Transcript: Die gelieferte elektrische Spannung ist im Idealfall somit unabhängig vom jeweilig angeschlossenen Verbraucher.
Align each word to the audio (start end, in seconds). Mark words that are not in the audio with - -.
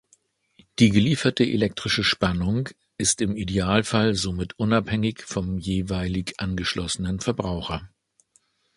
Die 0.79 0.89
gelieferte 0.89 1.43
elektrische 1.43 2.03
Spannung 2.03 2.69
ist 2.97 3.21
im 3.21 3.35
Idealfall 3.35 4.15
somit 4.15 4.57
unabhängig 4.57 5.21
vom 5.21 5.59
jeweilig 5.59 6.39
angeschlossenen 6.39 7.19
Verbraucher. 7.19 7.87